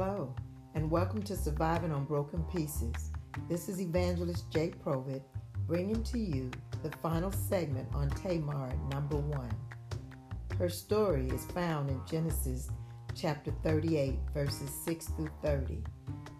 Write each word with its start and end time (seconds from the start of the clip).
Hello, 0.00 0.32
and 0.76 0.88
welcome 0.88 1.20
to 1.24 1.36
Surviving 1.36 1.90
on 1.90 2.04
Broken 2.04 2.44
Pieces. 2.44 3.10
This 3.48 3.68
is 3.68 3.80
Evangelist 3.80 4.48
Jake 4.48 4.80
Provett 4.80 5.22
bringing 5.66 6.04
to 6.04 6.20
you 6.20 6.52
the 6.84 6.92
final 6.98 7.32
segment 7.32 7.88
on 7.92 8.08
Tamar 8.10 8.72
number 8.92 9.16
one. 9.16 9.50
Her 10.56 10.68
story 10.68 11.28
is 11.30 11.46
found 11.46 11.90
in 11.90 12.00
Genesis 12.08 12.70
chapter 13.16 13.50
38, 13.64 14.20
verses 14.32 14.70
6 14.84 15.06
through 15.06 15.30
30. 15.42 15.82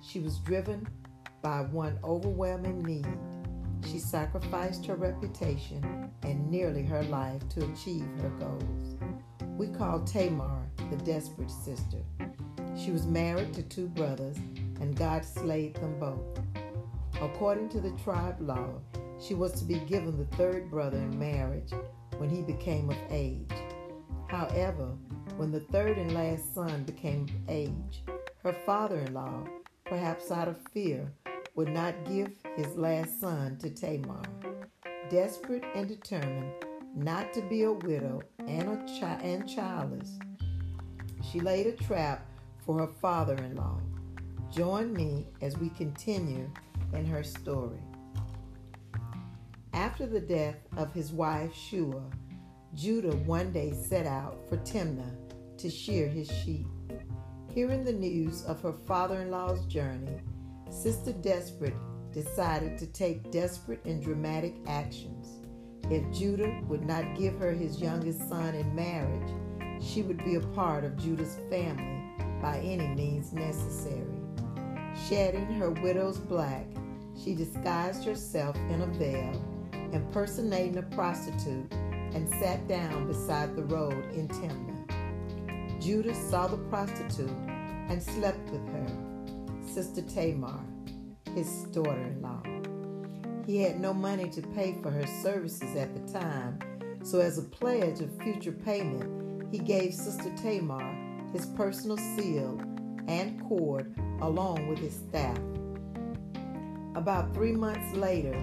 She 0.06 0.20
was 0.20 0.38
driven 0.38 0.86
by 1.42 1.62
one 1.62 1.98
overwhelming 2.04 2.80
need. 2.84 3.08
She 3.90 3.98
sacrificed 3.98 4.86
her 4.86 4.94
reputation 4.94 6.12
and 6.22 6.48
nearly 6.48 6.84
her 6.84 7.02
life 7.02 7.42
to 7.48 7.64
achieve 7.72 8.06
her 8.22 8.30
goals. 8.38 8.98
We 9.56 9.66
call 9.66 10.04
Tamar 10.04 10.70
the 10.90 10.96
desperate 10.98 11.50
sister. 11.50 12.04
She 12.78 12.92
was 12.92 13.06
married 13.06 13.52
to 13.54 13.62
two 13.62 13.88
brothers, 13.88 14.36
and 14.80 14.96
God 14.96 15.24
slayed 15.24 15.74
them 15.74 15.98
both. 15.98 16.38
According 17.20 17.70
to 17.70 17.80
the 17.80 17.90
tribe 18.02 18.40
law, 18.40 18.80
she 19.20 19.34
was 19.34 19.52
to 19.58 19.64
be 19.64 19.80
given 19.80 20.16
the 20.16 20.36
third 20.36 20.70
brother 20.70 20.98
in 20.98 21.18
marriage 21.18 21.72
when 22.18 22.30
he 22.30 22.42
became 22.42 22.88
of 22.88 22.96
age. 23.10 23.50
However, 24.28 24.94
when 25.36 25.50
the 25.50 25.60
third 25.60 25.98
and 25.98 26.14
last 26.14 26.54
son 26.54 26.84
became 26.84 27.24
of 27.24 27.50
age, 27.50 28.04
her 28.44 28.52
father 28.64 28.98
in 29.00 29.12
law, 29.12 29.44
perhaps 29.84 30.30
out 30.30 30.46
of 30.46 30.62
fear, 30.72 31.12
would 31.56 31.68
not 31.68 32.04
give 32.04 32.30
his 32.56 32.76
last 32.76 33.20
son 33.20 33.58
to 33.58 33.70
Tamar. 33.70 34.22
Desperate 35.10 35.64
and 35.74 35.88
determined 35.88 36.52
not 36.94 37.32
to 37.32 37.40
be 37.42 37.64
a 37.64 37.72
widow 37.72 38.22
and, 38.46 38.68
a 38.68 38.76
chi- 39.00 39.20
and 39.22 39.48
childless, 39.48 40.18
she 41.32 41.40
laid 41.40 41.66
a 41.66 41.72
trap 41.72 42.27
for 42.68 42.80
her 42.80 42.92
father 43.00 43.34
in 43.36 43.56
law. 43.56 43.80
Join 44.52 44.92
me 44.92 45.26
as 45.40 45.56
we 45.56 45.70
continue 45.70 46.50
in 46.92 47.06
her 47.06 47.24
story. 47.24 47.80
After 49.72 50.04
the 50.06 50.20
death 50.20 50.58
of 50.76 50.92
his 50.92 51.10
wife 51.10 51.54
Shua, 51.54 52.02
Judah 52.74 53.16
one 53.16 53.52
day 53.52 53.72
set 53.72 54.04
out 54.04 54.46
for 54.50 54.58
Timnah 54.58 55.16
to 55.56 55.70
shear 55.70 56.08
his 56.08 56.30
sheep. 56.44 56.66
Hearing 57.54 57.84
the 57.86 57.92
news 57.94 58.44
of 58.44 58.60
her 58.60 58.74
father 58.74 59.22
in 59.22 59.30
law's 59.30 59.64
journey, 59.64 60.20
Sister 60.68 61.14
Desperate 61.14 61.72
decided 62.12 62.76
to 62.76 62.86
take 62.86 63.32
desperate 63.32 63.82
and 63.86 64.02
dramatic 64.02 64.56
actions. 64.66 65.38
If 65.90 66.04
Judah 66.12 66.60
would 66.64 66.84
not 66.84 67.16
give 67.16 67.38
her 67.38 67.52
his 67.52 67.80
youngest 67.80 68.28
son 68.28 68.54
in 68.54 68.74
marriage, 68.74 69.30
she 69.82 70.02
would 70.02 70.22
be 70.22 70.34
a 70.34 70.40
part 70.48 70.84
of 70.84 70.98
Judah's 70.98 71.38
family 71.48 71.97
by 72.40 72.58
any 72.58 72.86
means 72.88 73.32
necessary. 73.32 74.04
Shedding 75.08 75.46
her 75.54 75.70
widow's 75.70 76.18
black, 76.18 76.66
she 77.22 77.34
disguised 77.34 78.04
herself 78.04 78.56
in 78.70 78.82
a 78.82 78.86
veil, 78.86 79.42
impersonating 79.92 80.78
a 80.78 80.82
prostitute, 80.82 81.72
and 81.72 82.28
sat 82.40 82.66
down 82.68 83.06
beside 83.06 83.54
the 83.54 83.64
road 83.64 84.04
in 84.12 84.28
Timnah. 84.28 85.80
Judah 85.80 86.14
saw 86.14 86.48
the 86.48 86.56
prostitute 86.68 87.30
and 87.88 88.02
slept 88.02 88.50
with 88.50 88.66
her, 88.68 88.86
Sister 89.66 90.02
Tamar, 90.02 90.60
his 91.34 91.64
daughter 91.72 92.02
in 92.02 92.20
law. 92.20 92.42
He 93.46 93.62
had 93.62 93.80
no 93.80 93.94
money 93.94 94.28
to 94.30 94.42
pay 94.42 94.76
for 94.82 94.90
her 94.90 95.06
services 95.22 95.74
at 95.76 95.94
the 95.94 96.12
time, 96.12 96.58
so 97.02 97.20
as 97.20 97.38
a 97.38 97.42
pledge 97.42 98.00
of 98.00 98.22
future 98.22 98.52
payment, 98.52 99.50
he 99.50 99.58
gave 99.58 99.94
Sister 99.94 100.30
Tamar 100.36 101.07
his 101.32 101.46
personal 101.46 101.96
seal 101.96 102.60
and 103.08 103.42
cord 103.44 103.94
along 104.20 104.68
with 104.68 104.78
his 104.78 104.94
staff. 104.94 105.38
About 106.94 107.32
three 107.34 107.52
months 107.52 107.94
later, 107.96 108.36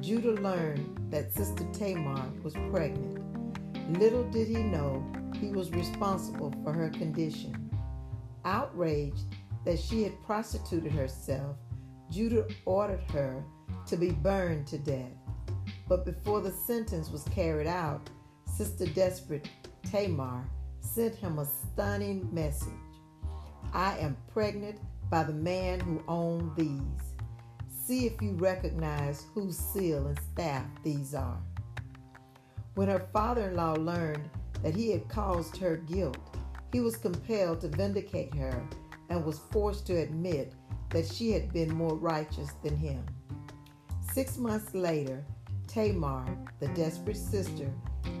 Judah 0.00 0.40
learned 0.40 1.10
that 1.10 1.32
Sister 1.32 1.64
Tamar 1.72 2.24
was 2.42 2.54
pregnant. 2.70 3.18
Little 3.98 4.24
did 4.24 4.48
he 4.48 4.62
know 4.62 5.04
he 5.40 5.48
was 5.48 5.70
responsible 5.70 6.52
for 6.64 6.72
her 6.72 6.90
condition. 6.90 7.70
Outraged 8.44 9.24
that 9.64 9.78
she 9.78 10.02
had 10.02 10.22
prostituted 10.24 10.92
herself, 10.92 11.56
Judah 12.10 12.46
ordered 12.64 13.02
her 13.12 13.44
to 13.86 13.96
be 13.96 14.10
burned 14.10 14.66
to 14.68 14.78
death. 14.78 15.12
But 15.88 16.04
before 16.04 16.40
the 16.40 16.50
sentence 16.50 17.10
was 17.10 17.22
carried 17.24 17.66
out, 17.66 18.10
Sister 18.46 18.86
Desperate 18.86 19.48
Tamar 19.84 20.44
sent 20.80 21.14
him 21.14 21.38
a 21.38 21.46
stunning 21.72 22.28
message 22.32 22.68
I 23.72 23.96
am 23.98 24.16
pregnant 24.30 24.78
by 25.10 25.24
the 25.24 25.32
man 25.32 25.80
who 25.80 26.02
owned 26.06 26.54
these. 26.54 26.80
See 27.86 28.04
if 28.04 28.20
you 28.20 28.32
recognize 28.32 29.24
whose 29.34 29.56
seal 29.56 30.06
and 30.06 30.18
staff 30.32 30.66
these 30.82 31.14
are. 31.14 31.38
When 32.74 32.88
her 32.88 33.08
father 33.12 33.48
in 33.48 33.56
law 33.56 33.72
learned 33.72 34.28
that 34.62 34.74
he 34.74 34.90
had 34.90 35.08
caused 35.08 35.56
her 35.56 35.76
guilt, 35.76 36.18
he 36.72 36.80
was 36.80 36.96
compelled 36.96 37.62
to 37.62 37.68
vindicate 37.68 38.34
her 38.34 38.62
and 39.08 39.24
was 39.24 39.40
forced 39.50 39.86
to 39.86 39.96
admit 39.96 40.52
that 40.90 41.06
she 41.06 41.30
had 41.32 41.52
been 41.54 41.74
more 41.74 41.96
righteous 41.96 42.50
than 42.62 42.76
him. 42.76 43.04
Six 44.12 44.36
months 44.36 44.74
later, 44.74 45.24
Tamar, 45.68 46.26
the 46.60 46.68
desperate 46.68 47.16
sister, 47.16 47.70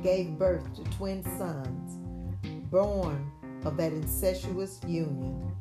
gave 0.02 0.38
birth 0.38 0.74
to 0.74 0.84
twin 0.96 1.22
sons, 1.36 1.98
born 2.70 3.30
of 3.64 3.76
that 3.76 3.92
incestuous 3.92 4.80
union, 4.86 5.52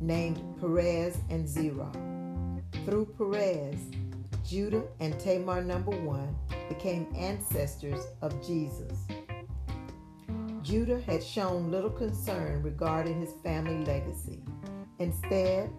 named 0.00 0.42
Perez 0.60 1.18
and 1.30 1.48
Zerah. 1.48 1.90
Through 2.84 3.06
Perez, 3.16 3.76
Judah 4.46 4.84
and 5.00 5.18
Tamar 5.18 5.62
number 5.62 5.90
one 5.90 6.36
became 6.68 7.06
ancestors 7.16 8.06
of 8.22 8.46
Jesus. 8.46 9.06
Judah 10.62 11.00
had 11.00 11.22
shown 11.22 11.70
little 11.70 11.90
concern 11.90 12.62
regarding 12.62 13.20
his 13.20 13.32
family 13.42 13.84
legacy. 13.84 14.42
Instead, 14.98 15.70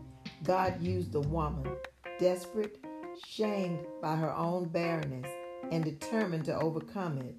God 0.44 0.82
used 0.82 1.14
a 1.16 1.22
woman, 1.22 1.76
desperate, 2.20 2.84
shamed 3.26 3.86
by 4.02 4.16
her 4.16 4.34
own 4.34 4.70
barrenness, 4.70 5.30
and 5.72 5.84
determined 5.84 6.46
to 6.46 6.58
overcome 6.58 7.18
it, 7.18 7.36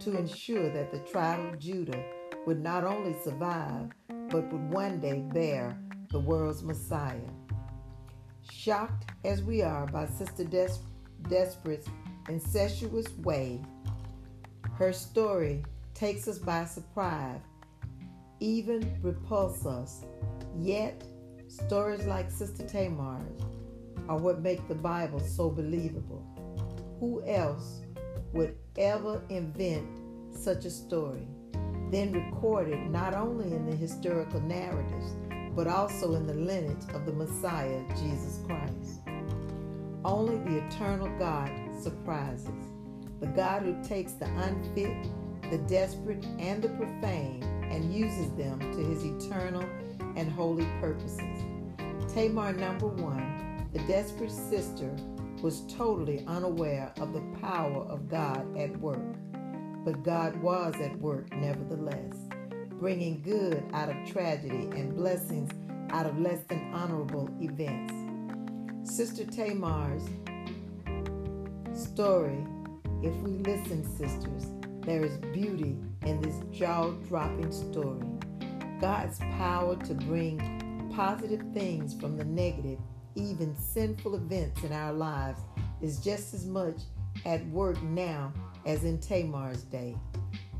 to 0.00 0.16
ensure 0.16 0.70
that 0.70 0.90
the 0.90 0.98
tribe 1.10 1.40
of 1.40 1.58
Judah 1.58 2.04
would 2.46 2.62
not 2.62 2.84
only 2.84 3.14
survive, 3.22 3.90
but 4.08 4.50
would 4.52 4.70
one 4.70 5.00
day 5.00 5.20
bear 5.32 5.78
the 6.10 6.18
world's 6.18 6.62
Messiah. 6.62 7.18
Shocked 8.50 9.10
as 9.24 9.42
we 9.42 9.62
are 9.62 9.86
by 9.86 10.06
Sister 10.06 10.44
Des- 10.44 10.78
Desperate's 11.28 11.88
incestuous 12.28 13.08
way, 13.18 13.60
her 14.74 14.92
story 14.92 15.62
takes 15.94 16.26
us 16.26 16.38
by 16.38 16.64
surprise, 16.64 17.40
even 18.40 18.98
repulse 19.02 19.66
us. 19.66 20.04
Yet, 20.56 21.04
stories 21.48 22.06
like 22.06 22.30
Sister 22.30 22.66
Tamar's 22.66 23.42
are 24.08 24.18
what 24.18 24.40
make 24.40 24.66
the 24.66 24.74
Bible 24.74 25.20
so 25.20 25.50
believable. 25.50 26.24
Who 26.98 27.22
else 27.26 27.82
would 28.32 28.56
ever 28.78 29.22
invent 29.28 29.86
such 30.32 30.64
a 30.64 30.70
story? 30.70 31.28
Then 31.90 32.12
recorded 32.12 32.78
not 32.90 33.14
only 33.14 33.52
in 33.52 33.66
the 33.66 33.74
historical 33.74 34.40
narratives, 34.40 35.16
but 35.54 35.66
also 35.66 36.14
in 36.14 36.26
the 36.26 36.34
lineage 36.34 36.84
of 36.94 37.04
the 37.04 37.12
Messiah, 37.12 37.82
Jesus 37.96 38.40
Christ. 38.46 39.00
Only 40.04 40.38
the 40.38 40.64
eternal 40.66 41.08
God 41.18 41.50
surprises, 41.80 42.48
the 43.20 43.26
God 43.26 43.62
who 43.62 43.82
takes 43.82 44.12
the 44.12 44.26
unfit, 44.26 45.08
the 45.50 45.58
desperate, 45.58 46.24
and 46.38 46.62
the 46.62 46.68
profane 46.70 47.42
and 47.70 47.92
uses 47.92 48.30
them 48.32 48.58
to 48.58 48.78
his 48.78 49.04
eternal 49.04 49.64
and 50.16 50.30
holy 50.30 50.66
purposes. 50.80 51.44
Tamar, 52.12 52.52
number 52.52 52.86
one, 52.86 53.68
the 53.72 53.80
desperate 53.80 54.30
sister, 54.30 54.90
was 55.42 55.62
totally 55.72 56.24
unaware 56.26 56.92
of 57.00 57.12
the 57.12 57.38
power 57.40 57.84
of 57.88 58.08
God 58.08 58.56
at 58.58 58.76
work 58.78 59.16
but 59.84 60.02
God 60.02 60.36
was 60.42 60.74
at 60.80 60.98
work 60.98 61.32
nevertheless, 61.32 62.16
bringing 62.78 63.22
good 63.22 63.64
out 63.72 63.88
of 63.88 63.96
tragedy 64.10 64.68
and 64.72 64.94
blessings 64.94 65.50
out 65.90 66.06
of 66.06 66.18
less 66.18 66.42
than 66.48 66.72
honorable 66.72 67.28
events. 67.40 67.92
Sister 68.84 69.24
Tamar's 69.24 70.04
story, 71.74 72.46
if 73.02 73.14
we 73.22 73.32
listen, 73.38 73.84
sisters, 73.96 74.46
there 74.82 75.04
is 75.04 75.16
beauty 75.32 75.76
in 76.06 76.20
this 76.20 76.36
jaw 76.52 76.90
dropping 77.08 77.52
story. 77.52 78.06
God's 78.80 79.18
power 79.18 79.76
to 79.76 79.94
bring 79.94 80.92
positive 80.94 81.42
things 81.52 81.94
from 81.94 82.16
the 82.16 82.24
negative, 82.24 82.78
even 83.14 83.56
sinful 83.56 84.14
events 84.14 84.62
in 84.62 84.72
our 84.72 84.92
lives, 84.92 85.40
is 85.82 85.98
just 85.98 86.34
as 86.34 86.46
much 86.46 86.76
at 87.24 87.44
work 87.48 87.82
now 87.82 88.32
as 88.66 88.84
in 88.84 88.98
Tamar's 88.98 89.62
day. 89.64 89.96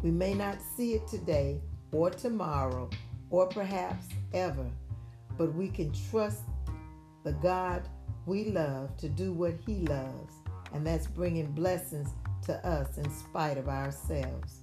We 0.03 0.11
may 0.11 0.35
not 0.35 0.59
see 0.77 0.95
it 0.95 1.07
today 1.09 1.61
or 1.93 2.11
tomorrow 2.11 2.89
or 3.31 3.47
perhaps 3.47 4.07
ever, 4.33 4.67
but 5.37 5.55
we 5.55 5.69
can 5.69 5.93
trust 6.11 6.43
the 7.25 7.33
God 7.33 7.89
we 8.27 8.45
love 8.45 8.97
to 8.99 9.09
do 9.09 9.33
what 9.33 9.55
He 9.67 9.77
loves, 9.87 10.35
and 10.73 10.87
that's 10.87 11.07
bringing 11.07 11.51
blessings 11.53 12.09
to 12.43 12.55
us 12.67 12.99
in 12.99 13.11
spite 13.11 13.59
of 13.59 13.69
ourselves. 13.69 14.61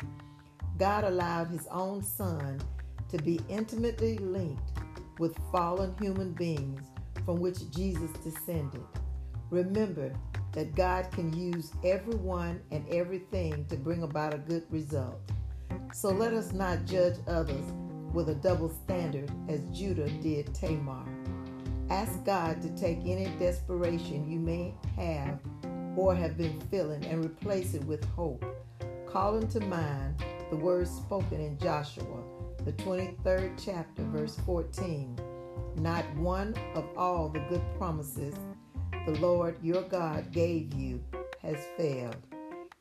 God 0.78 1.04
allowed 1.04 1.48
His 1.48 1.68
own 1.72 2.04
Son 2.04 2.60
to 3.10 3.18
be 3.18 3.40
intimately 3.50 4.18
linked 4.18 4.80
with 5.19 5.38
fallen 5.51 5.95
human 6.00 6.33
beings 6.33 6.81
from 7.25 7.40
which 7.40 7.69
Jesus 7.72 8.12
descended. 8.24 8.83
Remember 9.50 10.13
that 10.57 10.74
God 10.74 11.12
can 11.12 11.31
use 11.38 11.71
everyone 11.83 12.59
and 12.71 12.83
everything 12.89 13.63
to 13.68 13.75
bring 13.75 14.01
about 14.01 14.33
a 14.33 14.39
good 14.39 14.63
result. 14.71 15.21
So 15.94 16.09
let 16.09 16.33
us 16.33 16.51
not 16.51 16.83
judge 16.83 17.18
others 17.27 17.63
with 18.12 18.30
a 18.30 18.33
double 18.33 18.68
standard 18.68 19.30
as 19.48 19.63
Judah 19.65 20.09
did 20.09 20.56
Tamar. 20.56 21.06
Ask 21.92 22.25
God 22.25 22.59
to 22.63 22.75
take 22.75 22.98
any 23.06 23.27
desperation 23.38 24.27
you 24.27 24.39
may 24.39 24.74
have 24.95 25.39
or 25.95 26.15
have 26.15 26.39
been 26.39 26.59
feeling 26.71 27.06
and 27.06 27.24
replace 27.24 27.75
it 27.75 27.83
with 27.83 28.04
hope. 28.15 28.44
Call 29.06 29.38
into 29.38 29.59
mind 29.59 30.15
the 30.50 30.57
words 30.57 30.89
spoken 30.89 31.39
in 31.39 31.59
Joshua, 31.59 32.24
the 32.65 32.74
23rd 32.74 33.63
chapter, 33.63 34.01
verse 34.06 34.39
14. 34.44 35.19
Not 35.75 36.04
one 36.15 36.56
of 36.74 36.83
all 36.98 37.30
the 37.30 37.42
good 37.42 37.62
promises 37.77 38.33
the 39.07 39.21
Lord 39.21 39.56
your 39.63 39.83
God 39.83 40.33
gave 40.33 40.74
you 40.74 41.01
has 41.42 41.65
failed. 41.77 42.18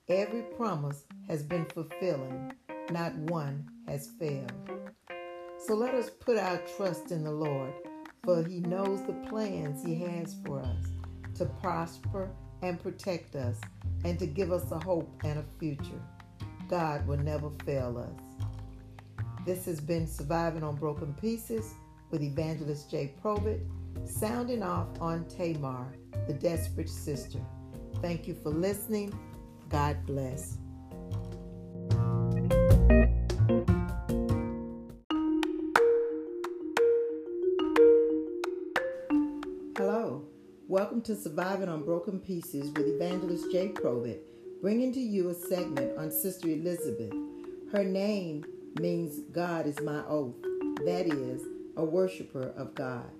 Every 0.08 0.42
promise 0.42 1.04
has 1.28 1.44
been 1.44 1.64
fulfilling, 1.66 2.52
not 2.90 3.14
one 3.14 3.64
has 3.86 4.10
failed. 4.18 4.50
So 5.64 5.74
let 5.74 5.94
us 5.94 6.10
put 6.10 6.36
our 6.36 6.60
trust 6.76 7.12
in 7.12 7.22
the 7.22 7.30
Lord, 7.30 7.72
for 8.24 8.42
he 8.42 8.58
knows 8.58 9.04
the 9.04 9.12
plans 9.28 9.84
he 9.84 9.94
has 10.00 10.34
for 10.44 10.58
us 10.58 10.86
to 11.36 11.44
prosper 11.44 12.28
and 12.60 12.82
protect 12.82 13.36
us 13.36 13.60
and 14.04 14.18
to 14.18 14.26
give 14.26 14.50
us 14.50 14.72
a 14.72 14.80
hope 14.80 15.08
and 15.22 15.38
a 15.38 15.44
future. 15.60 16.02
God 16.68 17.06
will 17.06 17.18
never 17.18 17.52
fail 17.64 17.98
us. 17.98 19.24
This 19.46 19.64
has 19.66 19.80
been 19.80 20.08
Surviving 20.08 20.64
on 20.64 20.74
Broken 20.74 21.14
Pieces 21.14 21.72
with 22.10 22.20
Evangelist 22.20 22.90
Jay 22.90 23.14
Probit, 23.22 23.60
sounding 24.04 24.64
off 24.64 24.88
on 25.00 25.24
Tamar 25.28 25.86
the 26.26 26.34
desperate 26.34 26.88
sister. 26.88 27.38
Thank 28.02 28.26
you 28.26 28.34
for 28.34 28.50
listening. 28.50 29.18
God 29.68 30.04
bless. 30.06 30.58
Hello, 39.76 40.24
welcome 40.68 41.02
to 41.02 41.14
Surviving 41.14 41.68
on 41.68 41.84
Broken 41.84 42.18
Pieces 42.18 42.70
with 42.70 42.86
Evangelist 42.88 43.50
Jay 43.52 43.68
Probit, 43.68 44.20
bringing 44.62 44.92
to 44.92 45.00
you 45.00 45.28
a 45.28 45.34
segment 45.34 45.96
on 45.98 46.10
Sister 46.10 46.48
Elizabeth. 46.48 47.12
Her 47.72 47.84
name 47.84 48.44
means 48.80 49.20
God 49.32 49.66
is 49.66 49.78
my 49.80 50.04
oath, 50.06 50.34
that 50.84 51.06
is, 51.06 51.42
a 51.76 51.84
worshiper 51.84 52.54
of 52.56 52.74
God. 52.74 53.10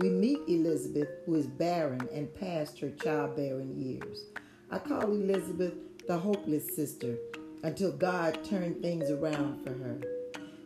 We 0.00 0.08
meet 0.08 0.38
Elizabeth, 0.48 1.08
who 1.26 1.34
is 1.34 1.46
barren 1.46 2.08
and 2.10 2.34
past 2.34 2.78
her 2.80 2.88
childbearing 2.88 3.78
years. 3.78 4.24
I 4.70 4.78
call 4.78 5.02
Elizabeth 5.02 5.74
the 6.06 6.16
hopeless 6.16 6.74
sister 6.74 7.18
until 7.64 7.92
God 7.92 8.42
turned 8.42 8.80
things 8.80 9.10
around 9.10 9.62
for 9.62 9.74
her. 9.74 10.00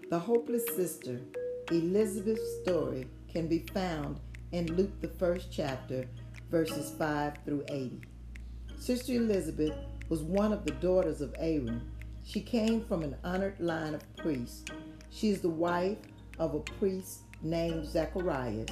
The 0.09 0.21
hopeless 0.21 0.65
sister, 0.77 1.21
Elizabeth's 1.73 2.63
story, 2.63 3.09
can 3.29 3.49
be 3.49 3.67
found 3.75 4.21
in 4.53 4.73
Luke, 4.77 5.01
the 5.01 5.09
first 5.09 5.49
chapter, 5.51 6.07
verses 6.49 6.95
5 6.97 7.39
through 7.45 7.65
80. 7.69 8.03
Sister 8.79 9.15
Elizabeth 9.15 9.75
was 10.09 10.23
one 10.23 10.53
of 10.53 10.65
the 10.65 10.75
daughters 10.75 11.21
of 11.21 11.35
Aaron. 11.41 11.91
She 12.23 12.41
came 12.41 12.85
from 12.85 13.03
an 13.03 13.17
honored 13.25 13.59
line 13.59 13.95
of 13.95 14.17
priests. 14.17 14.65
She 15.11 15.31
is 15.31 15.41
the 15.41 15.49
wife 15.49 15.99
of 16.39 16.55
a 16.55 16.61
priest 16.61 17.23
named 17.43 17.85
Zacharias, 17.85 18.71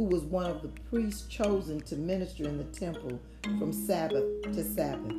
who 0.00 0.06
was 0.06 0.22
one 0.22 0.46
of 0.46 0.62
the 0.62 0.68
priests 0.88 1.26
chosen 1.28 1.78
to 1.78 1.94
minister 1.94 2.44
in 2.44 2.56
the 2.56 2.64
temple 2.64 3.20
from 3.42 3.70
Sabbath 3.70 4.24
to 4.44 4.64
Sabbath. 4.64 5.12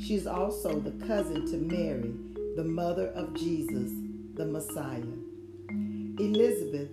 She 0.00 0.16
is 0.16 0.26
also 0.26 0.80
the 0.80 1.06
cousin 1.06 1.46
to 1.46 1.56
Mary, 1.56 2.12
the 2.56 2.64
mother 2.64 3.10
of 3.10 3.34
Jesus, 3.34 3.92
the 4.34 4.44
Messiah. 4.44 5.04
Elizabeth, 6.18 6.88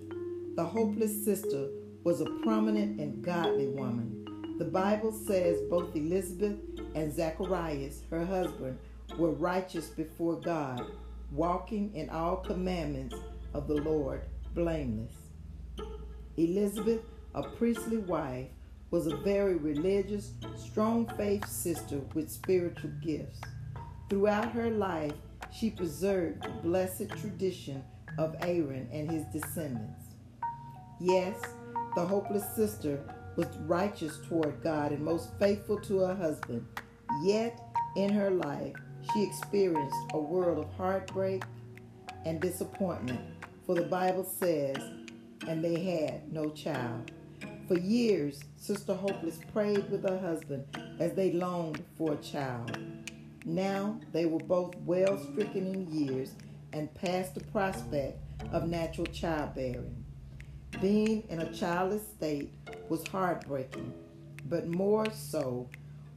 the 0.54 0.62
hopeless 0.64 1.24
sister, 1.24 1.70
was 2.04 2.20
a 2.20 2.30
prominent 2.44 3.00
and 3.00 3.20
godly 3.20 3.66
woman. 3.66 4.56
The 4.60 4.66
Bible 4.66 5.10
says 5.10 5.60
both 5.68 5.96
Elizabeth 5.96 6.60
and 6.94 7.12
Zacharias, 7.12 8.02
her 8.10 8.24
husband, 8.24 8.78
were 9.18 9.32
righteous 9.32 9.88
before 9.88 10.36
God, 10.36 10.86
walking 11.32 11.92
in 11.96 12.10
all 12.10 12.36
commandments 12.36 13.16
of 13.54 13.66
the 13.66 13.82
Lord, 13.82 14.22
blameless. 14.54 15.16
Elizabeth 16.36 17.00
a 17.34 17.42
priestly 17.42 17.98
wife, 17.98 18.48
was 18.90 19.06
a 19.06 19.16
very 19.16 19.56
religious, 19.56 20.32
strong 20.56 21.06
faith 21.16 21.46
sister 21.48 22.00
with 22.14 22.30
spiritual 22.30 22.90
gifts. 23.02 23.40
Throughout 24.08 24.52
her 24.52 24.70
life, 24.70 25.14
she 25.52 25.70
preserved 25.70 26.44
the 26.44 26.48
blessed 26.62 27.08
tradition 27.20 27.82
of 28.18 28.36
Aaron 28.40 28.88
and 28.92 29.10
his 29.10 29.24
descendants. 29.32 30.04
Yes, 31.00 31.36
the 31.96 32.04
hopeless 32.06 32.44
sister 32.54 33.02
was 33.36 33.48
righteous 33.66 34.18
toward 34.28 34.62
God 34.62 34.92
and 34.92 35.04
most 35.04 35.30
faithful 35.40 35.80
to 35.80 35.98
her 35.98 36.14
husband. 36.14 36.64
Yet, 37.24 37.60
in 37.96 38.12
her 38.12 38.30
life, 38.30 38.74
she 39.12 39.22
experienced 39.22 39.96
a 40.12 40.18
world 40.18 40.58
of 40.58 40.72
heartbreak 40.74 41.42
and 42.24 42.40
disappointment, 42.40 43.20
for 43.66 43.74
the 43.74 43.82
Bible 43.82 44.24
says, 44.24 44.76
and 45.48 45.64
they 45.64 45.82
had 45.82 46.32
no 46.32 46.50
child. 46.50 47.10
For 47.66 47.78
years, 47.78 48.42
Sister 48.58 48.92
Hopeless 48.92 49.38
prayed 49.54 49.90
with 49.90 50.06
her 50.06 50.18
husband 50.18 50.66
as 51.00 51.14
they 51.14 51.32
longed 51.32 51.82
for 51.96 52.12
a 52.12 52.16
child. 52.16 52.76
Now 53.46 53.98
they 54.12 54.26
were 54.26 54.38
both 54.38 54.76
well 54.84 55.16
stricken 55.16 55.66
in 55.66 55.90
years 55.90 56.34
and 56.74 56.94
past 56.94 57.34
the 57.34 57.44
prospect 57.44 58.18
of 58.52 58.68
natural 58.68 59.06
childbearing. 59.06 60.04
Being 60.82 61.24
in 61.30 61.40
a 61.40 61.52
childless 61.54 62.06
state 62.06 62.52
was 62.90 63.06
heartbreaking, 63.06 63.94
but 64.50 64.66
more 64.66 65.10
so 65.10 65.70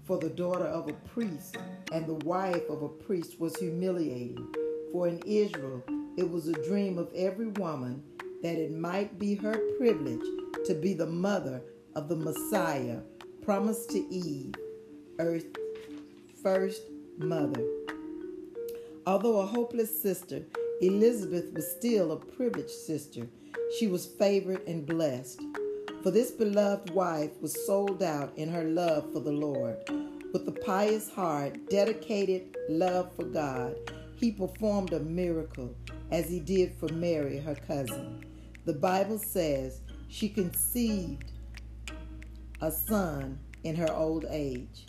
for 0.03 0.17
the 0.17 0.29
daughter 0.29 0.65
of 0.65 0.89
a 0.89 0.93
priest 1.09 1.55
and 1.93 2.05
the 2.05 2.25
wife 2.25 2.69
of 2.69 2.81
a 2.81 2.89
priest 2.89 3.39
was 3.39 3.55
humiliating. 3.55 4.53
For 4.91 5.07
in 5.07 5.19
Israel, 5.25 5.81
it 6.17 6.29
was 6.29 6.49
a 6.49 6.63
dream 6.63 6.97
of 6.97 7.13
every 7.15 7.47
woman 7.47 8.03
that 8.43 8.57
it 8.57 8.75
might 8.75 9.17
be 9.17 9.35
her 9.35 9.57
privilege 9.77 10.25
to 10.67 10.73
be 10.73 10.93
the 10.93 11.07
mother 11.07 11.61
of 11.95 12.09
the 12.09 12.15
Messiah 12.15 12.99
promised 13.41 13.89
to 13.91 13.99
Eve, 14.13 14.53
Earth's 15.17 15.57
first 16.43 16.81
mother. 17.17 17.63
Although 19.05 19.39
a 19.39 19.45
hopeless 19.45 20.01
sister, 20.01 20.45
Elizabeth 20.81 21.53
was 21.53 21.71
still 21.71 22.11
a 22.11 22.17
privileged 22.17 22.69
sister. 22.69 23.29
She 23.79 23.87
was 23.87 24.05
favored 24.05 24.61
and 24.67 24.85
blessed. 24.85 25.41
For 26.03 26.11
this 26.11 26.31
beloved 26.31 26.89
wife 26.89 27.31
was 27.41 27.65
sold 27.65 28.03
out 28.03 28.37
in 28.37 28.49
her 28.49 28.65
love 28.65 29.13
for 29.13 29.21
the 29.21 29.31
Lord. 29.31 29.77
With 30.33 30.45
a 30.49 30.51
pious 30.51 31.09
heart, 31.09 31.69
dedicated 31.69 32.57
love 32.67 33.15
for 33.15 33.23
God, 33.23 33.73
he 34.17 34.33
performed 34.33 34.91
a 34.91 34.99
miracle 34.99 35.73
as 36.11 36.29
he 36.29 36.41
did 36.41 36.75
for 36.77 36.89
Mary, 36.89 37.37
her 37.37 37.55
cousin. 37.55 38.25
The 38.65 38.73
Bible 38.73 39.17
says 39.17 39.79
she 40.07 40.29
conceived 40.29 41.31
a 42.61 42.71
son 42.71 43.39
in 43.63 43.75
her 43.75 43.91
old 43.93 44.25
age. 44.29 44.85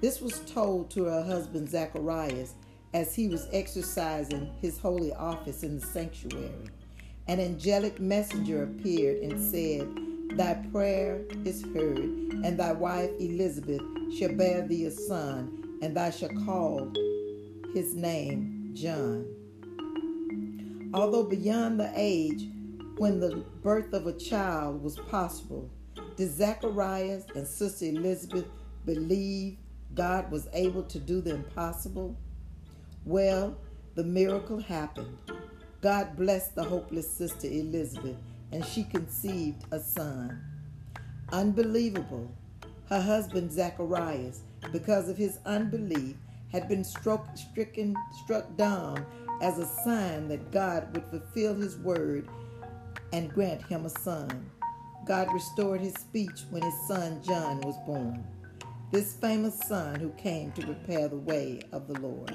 This 0.00 0.20
was 0.20 0.40
told 0.40 0.90
to 0.90 1.04
her 1.04 1.22
husband 1.22 1.68
Zacharias 1.68 2.54
as 2.92 3.14
he 3.14 3.28
was 3.28 3.48
exercising 3.52 4.50
his 4.60 4.78
holy 4.78 5.12
office 5.12 5.62
in 5.62 5.78
the 5.78 5.86
sanctuary. 5.86 6.70
An 7.28 7.38
angelic 7.38 8.00
messenger 8.00 8.64
appeared 8.64 9.22
and 9.22 9.40
said, 9.40 9.88
Thy 10.36 10.54
prayer 10.72 11.22
is 11.44 11.62
heard, 11.74 11.98
and 12.44 12.58
thy 12.58 12.72
wife 12.72 13.10
Elizabeth 13.18 13.82
shall 14.16 14.34
bear 14.34 14.66
thee 14.66 14.86
a 14.86 14.90
son, 14.90 15.78
and 15.82 15.96
thou 15.96 16.10
shalt 16.10 16.34
call 16.44 16.92
his 17.74 17.94
name 17.94 18.70
John. 18.74 19.26
Although 20.92 21.24
beyond 21.24 21.78
the 21.78 21.92
age 21.94 22.48
when 23.00 23.18
the 23.18 23.34
birth 23.62 23.94
of 23.94 24.06
a 24.06 24.12
child 24.12 24.82
was 24.82 24.98
possible, 24.98 25.70
did 26.16 26.30
Zacharias 26.30 27.24
and 27.34 27.46
Sister 27.46 27.86
Elizabeth 27.86 28.44
believe 28.84 29.56
God 29.94 30.30
was 30.30 30.48
able 30.52 30.82
to 30.82 30.98
do 30.98 31.22
the 31.22 31.36
impossible? 31.36 32.14
Well, 33.06 33.56
the 33.94 34.04
miracle 34.04 34.60
happened. 34.60 35.16
God 35.80 36.14
blessed 36.14 36.54
the 36.54 36.62
hopeless 36.62 37.10
sister 37.10 37.46
Elizabeth 37.46 38.18
and 38.52 38.62
she 38.62 38.84
conceived 38.84 39.64
a 39.70 39.80
son. 39.80 40.38
Unbelievable. 41.32 42.30
Her 42.90 43.00
husband 43.00 43.50
Zacharias, 43.50 44.42
because 44.72 45.08
of 45.08 45.16
his 45.16 45.38
unbelief, 45.46 46.16
had 46.52 46.68
been 46.68 46.84
struck, 46.84 47.34
stricken, 47.34 47.96
struck 48.22 48.58
down 48.58 49.06
as 49.40 49.58
a 49.58 49.66
sign 49.84 50.28
that 50.28 50.50
God 50.50 50.94
would 50.94 51.06
fulfill 51.06 51.54
his 51.54 51.78
word 51.78 52.28
and 53.12 53.32
grant 53.32 53.62
him 53.62 53.86
a 53.86 53.90
son. 53.90 54.50
God 55.06 55.28
restored 55.32 55.80
his 55.80 55.94
speech 55.94 56.42
when 56.50 56.62
his 56.62 56.86
son 56.86 57.22
John 57.22 57.60
was 57.60 57.76
born. 57.86 58.24
This 58.92 59.14
famous 59.14 59.58
son 59.60 59.98
who 60.00 60.10
came 60.10 60.52
to 60.52 60.66
prepare 60.66 61.08
the 61.08 61.16
way 61.16 61.62
of 61.72 61.86
the 61.86 61.98
Lord. 62.00 62.34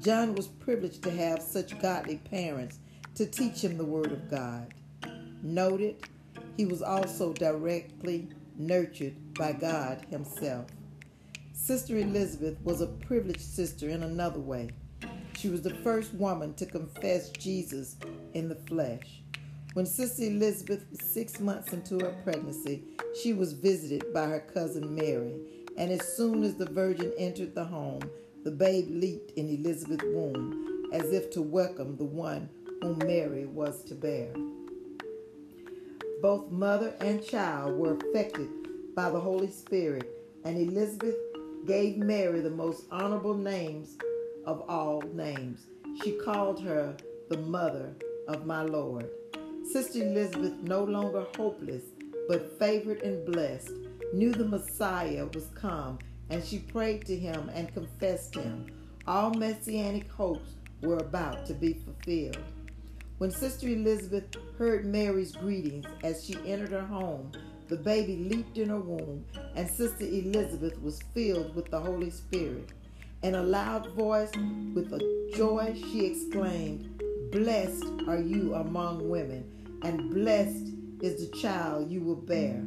John 0.00 0.34
was 0.34 0.46
privileged 0.46 1.02
to 1.02 1.10
have 1.10 1.42
such 1.42 1.80
godly 1.80 2.18
parents 2.18 2.78
to 3.16 3.26
teach 3.26 3.62
him 3.62 3.76
the 3.76 3.84
Word 3.84 4.12
of 4.12 4.30
God. 4.30 4.74
Noted, 5.42 5.96
he 6.56 6.66
was 6.66 6.82
also 6.82 7.32
directly 7.32 8.28
nurtured 8.56 9.34
by 9.34 9.52
God 9.52 10.06
Himself. 10.10 10.66
Sister 11.52 11.96
Elizabeth 11.98 12.58
was 12.62 12.80
a 12.80 12.86
privileged 12.86 13.40
sister 13.40 13.88
in 13.88 14.02
another 14.02 14.40
way. 14.40 14.70
She 15.36 15.48
was 15.48 15.62
the 15.62 15.74
first 15.74 16.14
woman 16.14 16.54
to 16.54 16.66
confess 16.66 17.30
Jesus 17.30 17.96
in 18.34 18.48
the 18.48 18.54
flesh. 18.54 19.22
When 19.76 19.84
Sister 19.84 20.22
Elizabeth 20.22 20.86
was 20.90 21.02
six 21.02 21.38
months 21.38 21.74
into 21.74 21.98
her 21.98 22.16
pregnancy, 22.24 22.82
she 23.22 23.34
was 23.34 23.52
visited 23.52 24.10
by 24.10 24.24
her 24.24 24.40
cousin 24.40 24.94
Mary, 24.94 25.34
and 25.76 25.92
as 25.92 26.16
soon 26.16 26.44
as 26.44 26.54
the 26.54 26.64
Virgin 26.64 27.12
entered 27.18 27.54
the 27.54 27.66
home, 27.66 28.00
the 28.42 28.50
babe 28.50 28.86
leaped 28.88 29.32
in 29.32 29.50
Elizabeth's 29.50 30.02
womb 30.02 30.88
as 30.94 31.12
if 31.12 31.30
to 31.32 31.42
welcome 31.42 31.94
the 31.98 32.06
one 32.06 32.48
whom 32.80 32.96
Mary 33.00 33.44
was 33.44 33.84
to 33.84 33.94
bear. 33.94 34.32
Both 36.22 36.50
mother 36.50 36.94
and 37.00 37.22
child 37.22 37.78
were 37.78 37.98
affected 37.98 38.48
by 38.94 39.10
the 39.10 39.20
Holy 39.20 39.50
Spirit, 39.50 40.08
and 40.46 40.56
Elizabeth 40.56 41.16
gave 41.66 41.98
Mary 41.98 42.40
the 42.40 42.48
most 42.48 42.84
honorable 42.90 43.36
names 43.36 43.98
of 44.46 44.62
all 44.70 45.02
names. 45.12 45.66
She 46.02 46.12
called 46.12 46.62
her 46.62 46.96
the 47.28 47.36
mother 47.36 47.94
of 48.26 48.46
my 48.46 48.62
Lord. 48.62 49.10
Sister 49.72 50.02
Elizabeth, 50.02 50.54
no 50.62 50.84
longer 50.84 51.26
hopeless, 51.36 51.82
but 52.28 52.58
favored 52.58 53.02
and 53.02 53.26
blessed, 53.26 53.72
knew 54.12 54.32
the 54.32 54.44
Messiah 54.44 55.26
was 55.34 55.48
come, 55.54 55.98
and 56.30 56.44
she 56.44 56.60
prayed 56.60 57.04
to 57.06 57.16
him 57.16 57.50
and 57.52 57.74
confessed 57.74 58.34
him. 58.34 58.66
All 59.06 59.34
messianic 59.34 60.10
hopes 60.10 60.54
were 60.82 60.98
about 60.98 61.46
to 61.46 61.54
be 61.54 61.74
fulfilled. 61.74 62.38
When 63.18 63.30
Sister 63.30 63.68
Elizabeth 63.68 64.24
heard 64.56 64.86
Mary's 64.86 65.32
greetings 65.32 65.86
as 66.04 66.24
she 66.24 66.36
entered 66.46 66.70
her 66.70 66.86
home, 66.86 67.32
the 67.68 67.76
baby 67.76 68.16
leaped 68.16 68.58
in 68.58 68.68
her 68.68 68.80
womb, 68.80 69.24
and 69.56 69.68
Sister 69.68 70.04
Elizabeth 70.04 70.80
was 70.80 71.02
filled 71.12 71.54
with 71.56 71.70
the 71.70 71.80
Holy 71.80 72.10
Spirit. 72.10 72.70
In 73.22 73.34
a 73.34 73.42
loud 73.42 73.90
voice, 73.94 74.30
with 74.74 74.92
a 74.92 75.32
joy, 75.34 75.74
she 75.74 76.06
exclaimed, 76.06 77.02
Blessed 77.36 77.84
are 78.08 78.18
you 78.18 78.54
among 78.54 79.10
women, 79.10 79.44
and 79.82 80.14
blessed 80.14 80.72
is 81.02 81.20
the 81.20 81.36
child 81.36 81.90
you 81.90 82.00
will 82.00 82.16
bear. 82.16 82.62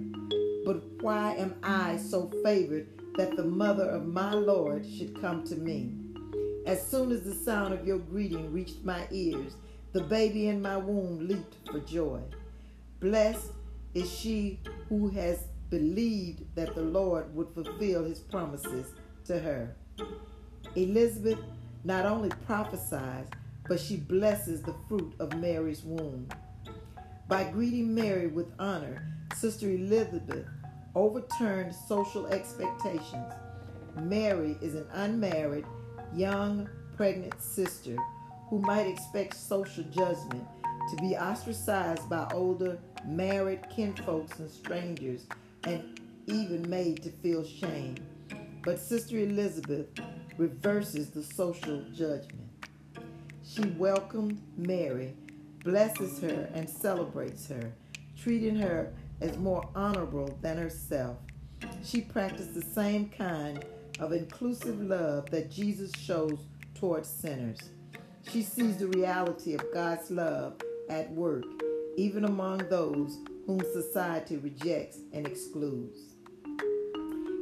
But 0.63 0.83
why 1.01 1.33
am 1.37 1.55
I 1.63 1.97
so 1.97 2.31
favored 2.43 2.87
that 3.17 3.35
the 3.35 3.45
mother 3.45 3.89
of 3.89 4.05
my 4.05 4.31
Lord 4.31 4.85
should 4.85 5.19
come 5.19 5.43
to 5.45 5.55
me? 5.55 5.95
As 6.67 6.85
soon 6.85 7.11
as 7.11 7.23
the 7.23 7.33
sound 7.33 7.73
of 7.73 7.87
your 7.87 7.97
greeting 7.97 8.53
reached 8.53 8.85
my 8.85 9.07
ears, 9.09 9.53
the 9.91 10.03
baby 10.03 10.49
in 10.49 10.61
my 10.61 10.77
womb 10.77 11.27
leaped 11.27 11.55
for 11.71 11.79
joy. 11.79 12.21
Blessed 12.99 13.51
is 13.95 14.13
she 14.13 14.59
who 14.87 15.07
has 15.09 15.45
believed 15.71 16.43
that 16.53 16.75
the 16.75 16.83
Lord 16.83 17.33
would 17.33 17.49
fulfill 17.55 18.03
his 18.03 18.19
promises 18.19 18.93
to 19.25 19.39
her. 19.39 19.75
Elizabeth 20.75 21.39
not 21.83 22.05
only 22.05 22.29
prophesies, 22.45 23.25
but 23.69 23.79
she 23.79 23.95
blesses 23.97 24.63
the 24.63 24.73
fruit 24.87 25.13
of 25.19 25.37
Mary's 25.37 25.83
womb. 25.83 26.27
By 27.27 27.43
greeting 27.43 27.93
Mary 27.93 28.25
with 28.25 28.51
honor, 28.57 29.05
Sister 29.35 29.69
Elizabeth 29.69 30.47
overturned 30.95 31.73
social 31.87 32.25
expectations. 32.27 33.31
Mary 34.01 34.57
is 34.59 34.73
an 34.73 34.87
unmarried, 34.93 35.65
young, 36.15 36.67
pregnant 36.97 37.39
sister 37.39 37.95
who 38.49 38.59
might 38.59 38.87
expect 38.87 39.35
social 39.35 39.83
judgment 39.83 40.43
to 40.89 40.95
be 40.99 41.15
ostracized 41.15 42.09
by 42.09 42.27
older, 42.33 42.79
married 43.05 43.61
kinfolks 43.69 44.39
and 44.39 44.49
strangers, 44.49 45.27
and 45.65 45.99
even 46.25 46.67
made 46.67 47.03
to 47.03 47.11
feel 47.11 47.45
shame. 47.45 47.95
But 48.63 48.79
Sister 48.79 49.19
Elizabeth 49.19 49.87
reverses 50.37 51.11
the 51.11 51.23
social 51.23 51.83
judgment. 51.93 52.48
She 53.51 53.63
welcomed 53.79 54.39
Mary, 54.57 55.15
blesses 55.63 56.19
her, 56.21 56.47
and 56.53 56.69
celebrates 56.69 57.47
her, 57.47 57.71
treating 58.15 58.55
her 58.57 58.93
as 59.21 59.37
more 59.37 59.67
honorable 59.73 60.37
than 60.43 60.57
herself. 60.57 61.17
She 61.83 62.01
practiced 62.01 62.53
the 62.53 62.61
same 62.61 63.09
kind 63.09 63.65
of 63.99 64.13
inclusive 64.13 64.79
love 64.79 65.31
that 65.31 65.49
Jesus 65.49 65.91
shows 65.97 66.37
towards 66.75 67.09
sinners. 67.09 67.57
She 68.29 68.43
sees 68.43 68.77
the 68.77 68.87
reality 68.87 69.55
of 69.55 69.73
God's 69.73 70.11
love 70.11 70.61
at 70.87 71.11
work, 71.11 71.45
even 71.97 72.25
among 72.25 72.69
those 72.69 73.17
whom 73.47 73.61
society 73.73 74.37
rejects 74.37 74.99
and 75.11 75.25
excludes. 75.25 75.97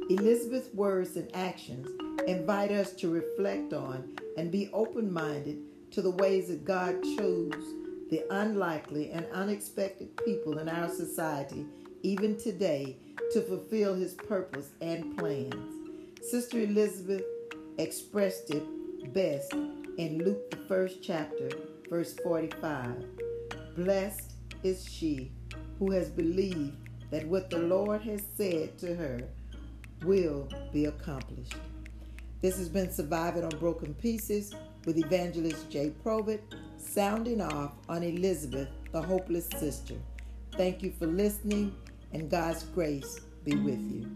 Elizabeth's 0.10 0.74
words 0.74 1.18
and 1.18 1.30
actions 1.36 1.90
invite 2.28 2.72
us 2.72 2.94
to 2.94 3.12
reflect 3.12 3.74
on 3.74 4.16
and 4.38 4.52
be 4.52 4.70
open 4.72 5.12
minded 5.12 5.58
to 5.92 6.02
the 6.02 6.12
ways 6.12 6.48
that 6.50 6.66
God 6.66 7.02
chose 7.04 7.64
the 8.10 8.24
unlikely 8.30 9.12
and 9.12 9.26
unexpected 9.34 10.16
people 10.24 10.60
in 10.60 10.70
our 10.70 10.90
society, 10.90 11.66
even 12.04 12.38
today, 12.38 12.98
to 13.34 13.42
fulfill 13.42 13.96
his 13.96 14.14
purpose 14.14 14.70
and 14.82 15.18
plans. 15.18 15.76
Sister 16.22 16.60
Elizabeth 16.60 17.24
expressed 17.78 18.50
it 18.52 18.64
best 19.14 19.54
in 19.98 20.24
Luke, 20.24 20.52
the 20.52 20.58
first 20.68 21.04
chapter, 21.04 21.50
verse 21.90 22.14
45. 22.24 23.06
Blessed 23.76 24.34
is 24.64 24.88
she 24.90 25.32
who 25.80 25.92
has 25.92 26.10
believed 26.10 26.78
that 27.12 27.28
what 27.28 27.50
the 27.50 27.60
Lord 27.60 28.02
has 28.02 28.22
said 28.36 28.78
to 28.80 28.96
her 28.96 29.22
will 30.04 30.48
be 30.72 30.86
accomplished. 30.86 31.56
This 32.42 32.58
has 32.58 32.70
been 32.70 32.92
Surviving 32.92 33.44
on 33.44 33.58
Broken 33.60 33.94
Pieces 33.96 34.54
with 34.88 34.98
Evangelist 34.98 35.70
Jay 35.70 35.90
Probert, 36.02 36.42
sounding 36.78 37.42
off 37.42 37.74
on 37.90 38.04
Elizabeth, 38.04 38.70
the 38.94 39.02
hopeless 39.02 39.50
sister. 39.58 39.96
Thank 40.56 40.82
you 40.82 40.94
for 40.98 41.06
listening, 41.08 41.76
and 42.14 42.32
God's 42.32 42.64
grace 42.64 43.20
be 43.44 43.54
with 43.58 43.82
you. 43.82 44.08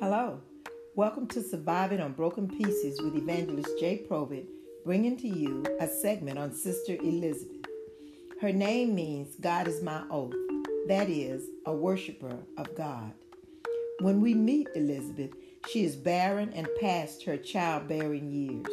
Hello, 0.00 0.40
welcome 0.94 1.26
to 1.26 1.42
Surviving 1.42 2.00
on 2.00 2.14
Broken 2.14 2.48
Pieces 2.48 2.98
with 3.02 3.14
Evangelist 3.14 3.78
Jay 3.78 3.98
Probert, 4.08 4.46
bringing 4.86 5.18
to 5.18 5.28
you 5.28 5.66
a 5.80 5.86
segment 5.86 6.38
on 6.38 6.54
Sister 6.54 6.94
Elizabeth. 6.94 7.66
Her 8.40 8.52
name 8.52 8.94
means 8.94 9.34
God 9.38 9.68
is 9.68 9.82
my 9.82 10.02
oath, 10.10 10.32
that 10.88 11.08
is, 11.08 11.48
a 11.66 11.72
worshiper 11.72 12.38
of 12.56 12.74
God. 12.74 13.12
When 14.00 14.20
we 14.20 14.34
meet 14.34 14.68
Elizabeth, 14.74 15.30
she 15.68 15.84
is 15.84 15.94
barren 15.94 16.52
and 16.54 16.66
past 16.80 17.24
her 17.24 17.36
childbearing 17.36 18.30
years. 18.30 18.66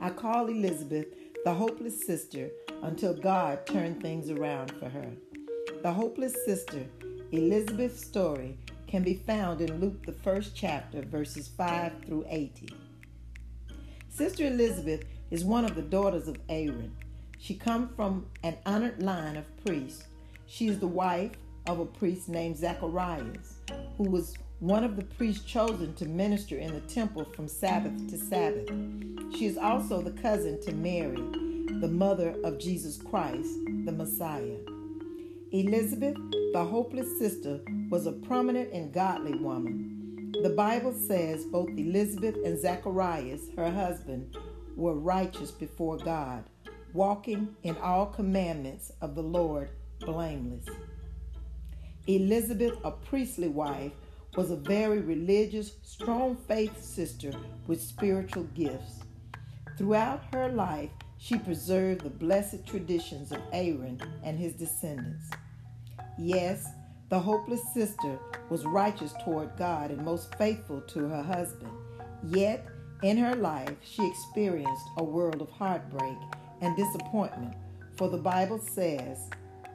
I 0.00 0.10
call 0.10 0.46
Elizabeth 0.46 1.06
the 1.44 1.52
hopeless 1.52 2.06
sister 2.06 2.50
until 2.82 3.14
God 3.14 3.66
turned 3.66 4.00
things 4.00 4.30
around 4.30 4.70
for 4.78 4.88
her. 4.88 5.10
The 5.82 5.92
hopeless 5.92 6.34
sister, 6.44 6.86
Elizabeth's 7.32 8.04
story, 8.04 8.56
can 8.86 9.02
be 9.02 9.14
found 9.14 9.60
in 9.60 9.80
Luke, 9.80 10.04
the 10.04 10.12
first 10.12 10.54
chapter, 10.54 11.02
verses 11.02 11.48
5 11.48 11.92
through 12.06 12.24
80. 12.28 12.74
Sister 14.08 14.46
Elizabeth 14.46 15.04
is 15.30 15.44
one 15.44 15.64
of 15.64 15.74
the 15.74 15.82
daughters 15.82 16.28
of 16.28 16.38
Aaron. 16.48 16.94
She 17.38 17.54
comes 17.54 17.90
from 17.96 18.26
an 18.42 18.56
honored 18.66 19.02
line 19.02 19.36
of 19.36 19.64
priests. 19.64 20.04
She 20.52 20.66
is 20.66 20.80
the 20.80 20.88
wife 20.88 21.30
of 21.68 21.78
a 21.78 21.86
priest 21.86 22.28
named 22.28 22.56
Zacharias, 22.56 23.60
who 23.96 24.10
was 24.10 24.34
one 24.58 24.82
of 24.82 24.96
the 24.96 25.04
priests 25.04 25.44
chosen 25.44 25.94
to 25.94 26.06
minister 26.06 26.58
in 26.58 26.74
the 26.74 26.80
temple 26.80 27.24
from 27.24 27.46
Sabbath 27.46 28.08
to 28.10 28.18
Sabbath. 28.18 28.68
She 29.36 29.46
is 29.46 29.56
also 29.56 30.02
the 30.02 30.10
cousin 30.10 30.60
to 30.62 30.72
Mary, 30.72 31.22
the 31.80 31.88
mother 31.88 32.34
of 32.42 32.58
Jesus 32.58 33.00
Christ, 33.00 33.48
the 33.84 33.92
Messiah. 33.92 34.56
Elizabeth, 35.52 36.16
the 36.52 36.64
hopeless 36.64 37.16
sister, 37.16 37.60
was 37.88 38.08
a 38.08 38.12
prominent 38.12 38.72
and 38.72 38.92
godly 38.92 39.36
woman. 39.36 40.32
The 40.42 40.50
Bible 40.50 40.92
says 40.92 41.44
both 41.44 41.68
Elizabeth 41.68 42.34
and 42.44 42.58
Zacharias, 42.58 43.42
her 43.54 43.70
husband, 43.70 44.36
were 44.74 44.94
righteous 44.94 45.52
before 45.52 45.96
God, 45.96 46.42
walking 46.92 47.54
in 47.62 47.76
all 47.76 48.06
commandments 48.06 48.90
of 49.00 49.14
the 49.14 49.22
Lord 49.22 49.70
blameless. 50.00 50.66
Elizabeth, 52.06 52.74
a 52.84 52.90
priestly 52.90 53.48
wife, 53.48 53.92
was 54.36 54.50
a 54.50 54.56
very 54.56 55.00
religious, 55.00 55.72
strong 55.82 56.36
faith 56.48 56.82
sister 56.82 57.32
with 57.66 57.80
spiritual 57.80 58.44
gifts. 58.54 59.00
Throughout 59.76 60.22
her 60.32 60.48
life, 60.48 60.90
she 61.18 61.36
preserved 61.36 62.02
the 62.02 62.10
blessed 62.10 62.66
traditions 62.66 63.32
of 63.32 63.40
Aaron 63.52 64.00
and 64.22 64.38
his 64.38 64.54
descendants. 64.54 65.30
Yes, 66.18 66.66
the 67.08 67.18
hopeless 67.18 67.62
sister 67.74 68.18
was 68.48 68.64
righteous 68.64 69.12
toward 69.24 69.56
God 69.56 69.90
and 69.90 70.04
most 70.04 70.34
faithful 70.36 70.80
to 70.80 71.08
her 71.08 71.22
husband. 71.22 71.72
Yet, 72.24 72.66
in 73.02 73.16
her 73.16 73.34
life, 73.34 73.74
she 73.82 74.06
experienced 74.06 74.84
a 74.98 75.04
world 75.04 75.40
of 75.40 75.50
heartbreak 75.50 76.18
and 76.60 76.76
disappointment, 76.76 77.54
for 77.96 78.08
the 78.08 78.18
Bible 78.18 78.58
says, 78.58 79.28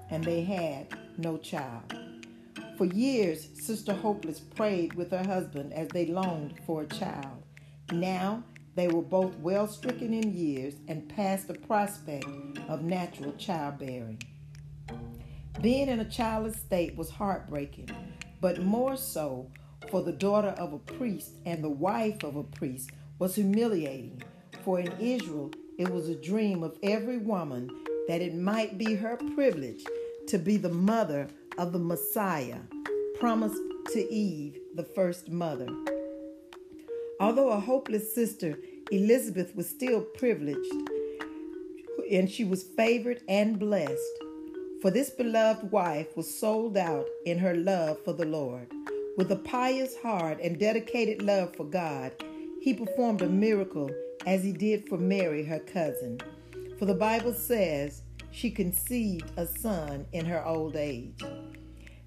and 0.10 0.24
they 0.24 0.44
had 0.44 0.88
no 1.18 1.38
child. 1.38 1.96
For 2.78 2.86
years, 2.86 3.48
Sister 3.54 3.94
Hopeless 3.94 4.40
prayed 4.40 4.94
with 4.94 5.12
her 5.12 5.24
husband 5.24 5.74
as 5.74 5.88
they 5.90 6.08
longed 6.08 6.60
for 6.66 6.82
a 6.82 6.88
child. 6.88 7.44
Now, 7.92 8.44
they 8.76 8.90
were 8.90 9.02
both 9.02 9.38
well 9.38 9.68
stricken 9.68 10.14
in 10.14 10.34
years 10.34 10.74
and 10.88 11.08
past 11.08 11.48
the 11.48 11.54
prospect 11.54 12.26
of 12.68 12.84
natural 12.84 13.32
childbearing. 13.34 14.22
Being 15.62 15.88
in 15.88 16.02
a 16.02 16.10
childless 16.10 16.58
state 16.58 16.98
was 16.98 17.10
heartbreaking, 17.10 17.90
but 18.42 18.62
more 18.62 18.98
so 18.98 19.50
for 19.90 20.02
the 20.02 20.12
daughter 20.12 20.50
of 20.50 20.74
a 20.74 20.80
priest 20.80 21.32
and 21.46 21.64
the 21.64 21.70
wife 21.70 22.24
of 22.24 22.36
a 22.36 22.44
priest 22.44 22.92
was 23.20 23.36
humiliating. 23.36 24.22
For 24.66 24.80
in 24.80 24.92
Israel, 25.00 25.52
it 25.78 25.90
was 25.90 26.10
a 26.10 26.16
dream 26.16 26.64
of 26.64 26.78
every 26.84 27.18
woman 27.18 27.70
that 28.08 28.22
it 28.22 28.36
might 28.36 28.78
be 28.78 28.96
her 28.96 29.18
privilege 29.36 29.84
to 30.28 30.38
be 30.38 30.58
the 30.58 30.70
mother 30.70 31.28
of 31.58 31.72
the 31.72 31.80
Messiah 31.80 32.60
promised 33.20 33.62
to 33.94 34.14
Eve, 34.14 34.60
the 34.76 34.84
first 34.84 35.30
mother. 35.30 35.68
Although 37.20 37.50
a 37.50 37.60
hopeless 37.60 38.14
sister, 38.14 38.60
Elizabeth 38.92 39.56
was 39.56 39.70
still 39.70 40.02
privileged 40.02 40.74
and 42.12 42.30
she 42.30 42.44
was 42.44 42.64
favored 42.64 43.22
and 43.28 43.58
blessed. 43.58 44.24
For 44.82 44.92
this 44.92 45.10
beloved 45.10 45.72
wife 45.72 46.16
was 46.16 46.32
sold 46.32 46.78
out 46.78 47.08
in 47.26 47.40
her 47.40 47.56
love 47.56 48.04
for 48.04 48.14
the 48.14 48.26
Lord. 48.26 48.68
With 49.18 49.32
a 49.32 49.38
pious 49.38 49.96
heart 49.98 50.40
and 50.44 50.60
dedicated 50.60 51.22
love 51.22 51.56
for 51.56 51.64
God, 51.64 52.12
he 52.62 52.74
performed 52.74 53.22
a 53.22 53.30
miracle 53.30 53.90
as 54.26 54.44
he 54.44 54.52
did 54.52 54.88
for 54.88 54.98
Mary, 54.98 55.44
her 55.46 55.60
cousin. 55.60 56.20
For 56.78 56.86
the 56.86 56.94
Bible 56.94 57.34
says 57.34 58.02
she 58.32 58.52
conceived 58.52 59.32
a 59.38 59.48
son 59.48 60.06
in 60.12 60.26
her 60.26 60.46
old 60.46 60.76
age. 60.76 61.24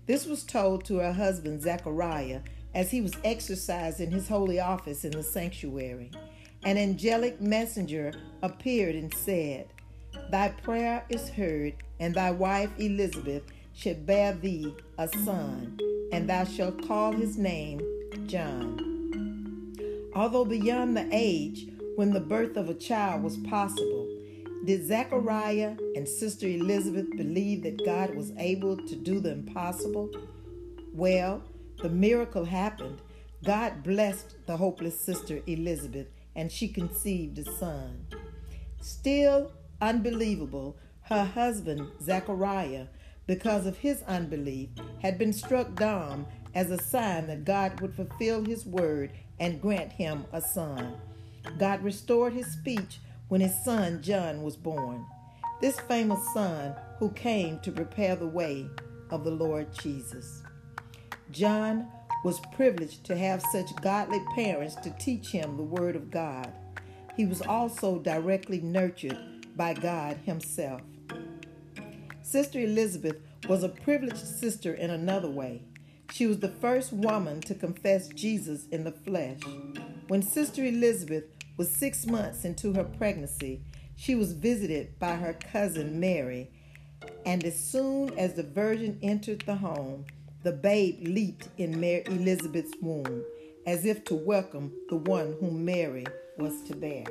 This 0.06 0.26
was 0.26 0.44
told 0.44 0.84
to 0.84 0.98
her 0.98 1.12
husband 1.12 1.62
Zechariah 1.62 2.40
as 2.75 2.90
he 2.90 3.00
was 3.00 3.16
exercising 3.25 4.10
his 4.10 4.28
holy 4.28 4.60
office 4.60 5.04
in 5.04 5.12
the 5.12 5.22
sanctuary. 5.22 6.10
An 6.64 6.76
angelic 6.76 7.40
messenger 7.40 8.12
appeared 8.42 8.94
and 8.94 9.12
said, 9.14 9.68
Thy 10.30 10.48
prayer 10.48 11.04
is 11.08 11.30
heard, 11.30 11.75
and 11.98 12.14
thy 12.14 12.30
wife 12.30 12.70
Elizabeth 12.78 13.44
shall 13.75 13.94
bear 13.94 14.34
thee 14.34 14.75
a 14.98 15.08
son, 15.25 15.78
and 16.12 16.28
thou 16.28 16.44
shalt 16.44 16.87
call 16.87 17.12
his 17.12 17.38
name 17.38 17.80
John. 18.26 18.84
Although 20.14 20.44
beyond 20.44 20.96
the 20.96 21.09
age 21.11 21.68
when 21.96 22.12
the 22.12 22.20
birth 22.20 22.57
of 22.57 22.68
a 22.68 22.74
child 22.74 23.22
was 23.22 23.37
possible, 23.38 23.97
did 24.68 24.87
Zechariah 24.87 25.78
and 25.96 26.07
Sister 26.07 26.46
Elizabeth 26.46 27.09
believe 27.16 27.62
that 27.62 27.87
God 27.87 28.14
was 28.14 28.33
able 28.37 28.76
to 28.76 28.96
do 28.96 29.18
the 29.18 29.33
impossible? 29.33 30.11
Well, 30.92 31.42
the 31.83 31.88
miracle 31.88 32.44
happened. 32.44 33.00
God 33.42 33.83
blessed 33.83 34.37
the 34.44 34.59
hopeless 34.59 35.00
sister 35.00 35.40
Elizabeth, 35.46 36.09
and 36.37 36.52
she 36.52 36.68
conceived 36.68 37.38
a 37.38 37.50
son. 37.52 38.09
Still 38.83 39.52
unbelievable, 39.81 40.76
her 41.04 41.24
husband, 41.24 41.90
Zechariah, 42.02 42.88
because 43.26 43.64
of 43.64 43.78
his 43.78 44.02
unbelief, 44.02 44.68
had 45.00 45.16
been 45.16 45.33
struck 45.33 45.76
dumb 45.76 46.26
as 46.54 46.70
a 46.70 46.76
sign 46.76 47.26
that 47.28 47.46
God 47.46 47.81
would 47.81 47.94
fulfill 47.94 48.44
his 48.44 48.66
word 48.66 49.12
and 49.40 49.62
grant 49.62 49.92
him 49.92 50.26
a 50.31 50.42
son. 50.42 50.98
God 51.57 51.83
restored 51.83 52.35
his 52.35 52.52
speech 52.52 52.98
when 53.28 53.40
his 53.40 53.64
son 53.64 54.02
John 54.02 54.42
was 54.42 54.56
born. 54.56 55.06
This 55.60 55.78
famous 55.80 56.20
son 56.32 56.74
who 56.98 57.10
came 57.10 57.58
to 57.60 57.72
prepare 57.72 58.16
the 58.16 58.26
way 58.26 58.66
of 59.10 59.24
the 59.24 59.30
Lord 59.30 59.72
Jesus. 59.72 60.42
John 61.30 61.88
was 62.24 62.40
privileged 62.54 63.04
to 63.04 63.16
have 63.16 63.42
such 63.52 63.74
godly 63.82 64.20
parents 64.34 64.74
to 64.76 64.90
teach 64.98 65.28
him 65.28 65.56
the 65.56 65.62
Word 65.62 65.96
of 65.96 66.10
God. 66.10 66.52
He 67.16 67.26
was 67.26 67.42
also 67.42 67.98
directly 67.98 68.60
nurtured 68.60 69.18
by 69.56 69.74
God 69.74 70.18
Himself. 70.24 70.80
Sister 72.22 72.60
Elizabeth 72.60 73.16
was 73.48 73.62
a 73.62 73.68
privileged 73.68 74.18
sister 74.18 74.74
in 74.74 74.90
another 74.90 75.30
way. 75.30 75.62
She 76.12 76.26
was 76.26 76.38
the 76.38 76.48
first 76.48 76.92
woman 76.92 77.40
to 77.42 77.54
confess 77.54 78.08
Jesus 78.08 78.66
in 78.70 78.84
the 78.84 78.92
flesh. 78.92 79.40
When 80.08 80.22
Sister 80.22 80.64
Elizabeth 80.64 81.24
was 81.59 81.68
six 81.68 82.07
months 82.07 82.44
into 82.44 82.73
her 82.73 82.85
pregnancy, 82.85 83.61
she 83.97 84.14
was 84.14 84.33
visited 84.33 84.97
by 85.01 85.16
her 85.16 85.35
cousin 85.35 85.99
Mary, 85.99 86.49
and 87.27 87.44
as 87.44 87.59
soon 87.59 88.16
as 88.16 88.35
the 88.35 88.44
Virgin 88.44 88.97
entered 89.03 89.42
the 89.44 89.57
home, 89.57 90.07
the 90.44 90.53
babe 90.53 91.01
leaped 91.03 91.49
in 91.59 91.81
Mary 91.81 92.05
Elizabeth's 92.07 92.75
womb, 92.81 93.25
as 93.66 93.85
if 93.85 94.05
to 94.05 94.14
welcome 94.14 94.73
the 94.88 94.97
one 94.97 95.37
whom 95.40 95.64
Mary 95.64 96.07
was 96.38 96.62
to 96.62 96.77
bear. 96.77 97.05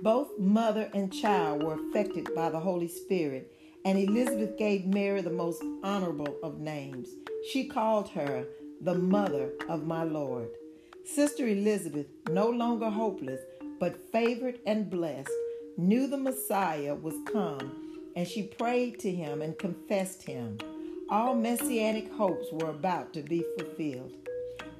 Both 0.00 0.38
mother 0.38 0.88
and 0.94 1.12
child 1.12 1.64
were 1.64 1.74
affected 1.74 2.32
by 2.32 2.48
the 2.48 2.60
Holy 2.60 2.86
Spirit, 2.86 3.52
and 3.84 3.98
Elizabeth 3.98 4.56
gave 4.56 4.86
Mary 4.86 5.20
the 5.20 5.30
most 5.30 5.62
honorable 5.82 6.36
of 6.44 6.60
names. 6.60 7.08
She 7.50 7.66
called 7.66 8.08
her 8.10 8.46
the 8.80 8.94
mother 8.94 9.50
of 9.68 9.84
my 9.84 10.04
Lord. 10.04 10.50
Sister 11.14 11.48
Elizabeth, 11.48 12.06
no 12.30 12.50
longer 12.50 12.90
hopeless, 12.90 13.40
but 13.80 14.12
favored 14.12 14.58
and 14.66 14.90
blessed, 14.90 15.32
knew 15.78 16.06
the 16.06 16.18
Messiah 16.18 16.94
was 16.94 17.14
come, 17.32 18.10
and 18.14 18.28
she 18.28 18.42
prayed 18.42 18.98
to 19.00 19.10
him 19.10 19.40
and 19.40 19.58
confessed 19.58 20.22
him. 20.22 20.58
All 21.08 21.34
messianic 21.34 22.12
hopes 22.12 22.52
were 22.52 22.68
about 22.68 23.14
to 23.14 23.22
be 23.22 23.42
fulfilled. 23.58 24.12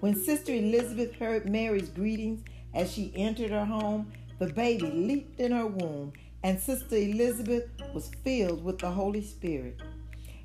When 0.01 0.15
Sister 0.15 0.53
Elizabeth 0.53 1.15
heard 1.15 1.49
Mary's 1.49 1.89
greetings 1.89 2.45
as 2.75 2.93
she 2.93 3.11
entered 3.17 3.51
her 3.51 3.65
home, 3.65 4.13
the 4.39 4.49
baby 4.49 4.91
leaped 4.91 5.41
in 5.41 5.53
her 5.53 5.67
womb, 5.67 6.13
and 6.43 6.61
Sister 6.61 6.97
Elizabeth 6.97 7.69
was 7.95 8.11
filled 8.23 8.63
with 8.63 8.79
the 8.79 8.91
Holy 8.91 9.23
Spirit. 9.23 9.81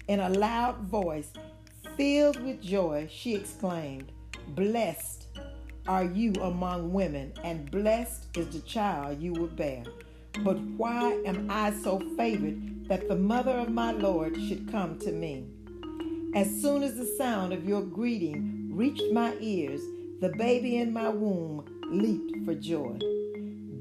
In 0.07 0.21
a 0.21 0.29
loud 0.29 0.77
voice, 0.77 1.33
filled 1.97 2.41
with 2.41 2.61
joy, 2.61 3.09
she 3.11 3.35
exclaimed, 3.35 4.13
Blessed 4.55 5.22
are 5.87 6.05
you 6.05 6.33
among 6.41 6.93
women, 6.93 7.33
and 7.43 7.69
blessed 7.69 8.37
is 8.37 8.47
the 8.49 8.61
child 8.61 9.21
you 9.21 9.33
will 9.33 9.47
bear. 9.47 9.83
But 10.39 10.59
why 10.59 11.11
am 11.25 11.51
I 11.51 11.71
so 11.71 11.99
favored 12.15 12.87
that 12.87 13.07
the 13.07 13.15
mother 13.15 13.51
of 13.51 13.69
my 13.69 13.91
Lord 13.91 14.35
should 14.35 14.71
come 14.71 14.97
to 14.99 15.11
me? 15.11 15.45
As 16.35 16.49
soon 16.61 16.83
as 16.83 16.95
the 16.95 17.05
sound 17.17 17.53
of 17.53 17.67
your 17.67 17.81
greeting 17.81 18.71
reached 18.73 19.11
my 19.11 19.35
ears, 19.39 19.81
the 20.21 20.29
baby 20.29 20.77
in 20.77 20.93
my 20.93 21.09
womb 21.09 21.65
leaped 21.91 22.45
for 22.45 22.55
joy. 22.55 22.97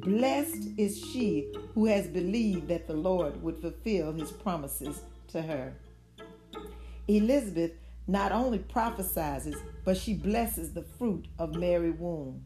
Blessed 0.01 0.71
is 0.77 0.99
she 0.99 1.53
who 1.75 1.87
has 1.87 2.09
believed 2.09 2.67
that 2.69 2.89
the 2.89 2.95
Lord 2.95 3.41
would 3.43 3.59
fulfill 3.59 4.13
his 4.13 4.33
promises 4.33 5.03
to 5.29 5.41
her. 5.41 5.73
Elizabeth 7.07 7.73
not 8.09 8.33
only 8.33 8.59
prophesies, 8.59 9.57
but 9.85 9.97
she 9.97 10.15
blesses 10.15 10.73
the 10.73 10.83
fruit 10.83 11.27
of 11.39 11.55
Mary's 11.55 11.99
womb. 11.99 12.45